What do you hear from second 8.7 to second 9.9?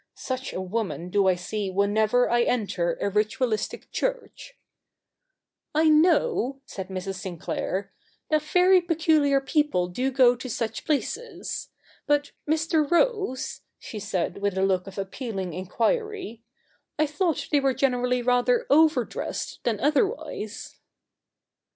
peculiar people